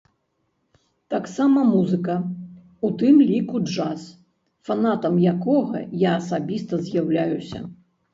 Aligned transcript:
Таксама 1.13 1.59
музыка, 1.73 2.15
у 2.89 2.89
тым 3.01 3.19
ліку 3.31 3.61
джаз, 3.65 4.01
фанатам 4.69 5.19
якога 5.33 5.83
я 6.05 6.15
асабіста 6.21 6.81
з'яўляюся. 6.89 7.59